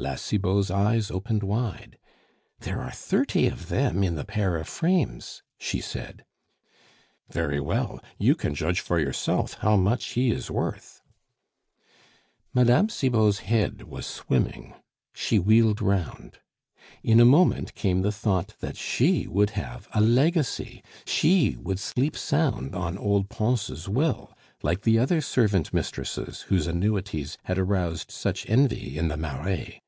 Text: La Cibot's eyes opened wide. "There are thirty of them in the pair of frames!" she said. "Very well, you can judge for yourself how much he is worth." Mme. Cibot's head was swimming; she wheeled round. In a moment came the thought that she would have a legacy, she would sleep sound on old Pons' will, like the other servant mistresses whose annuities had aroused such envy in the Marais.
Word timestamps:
La 0.00 0.14
Cibot's 0.14 0.70
eyes 0.70 1.10
opened 1.10 1.42
wide. 1.42 1.98
"There 2.60 2.80
are 2.80 2.92
thirty 2.92 3.48
of 3.48 3.68
them 3.68 4.04
in 4.04 4.14
the 4.14 4.24
pair 4.24 4.56
of 4.56 4.68
frames!" 4.68 5.42
she 5.58 5.80
said. 5.80 6.24
"Very 7.28 7.58
well, 7.58 8.00
you 8.16 8.36
can 8.36 8.54
judge 8.54 8.78
for 8.78 9.00
yourself 9.00 9.54
how 9.54 9.74
much 9.76 10.10
he 10.10 10.30
is 10.30 10.52
worth." 10.52 11.02
Mme. 12.54 12.86
Cibot's 12.86 13.40
head 13.40 13.82
was 13.88 14.06
swimming; 14.06 14.74
she 15.12 15.40
wheeled 15.40 15.82
round. 15.82 16.38
In 17.02 17.18
a 17.18 17.24
moment 17.24 17.74
came 17.74 18.02
the 18.02 18.12
thought 18.12 18.54
that 18.60 18.76
she 18.76 19.26
would 19.26 19.50
have 19.50 19.88
a 19.92 20.00
legacy, 20.00 20.80
she 21.06 21.56
would 21.56 21.80
sleep 21.80 22.16
sound 22.16 22.72
on 22.72 22.96
old 22.96 23.28
Pons' 23.30 23.88
will, 23.88 24.32
like 24.62 24.82
the 24.82 24.96
other 24.96 25.20
servant 25.20 25.72
mistresses 25.74 26.42
whose 26.42 26.68
annuities 26.68 27.36
had 27.46 27.58
aroused 27.58 28.12
such 28.12 28.48
envy 28.48 28.96
in 28.96 29.08
the 29.08 29.16
Marais. 29.16 29.82